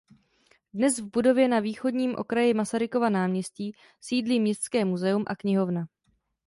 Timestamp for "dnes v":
0.73-1.07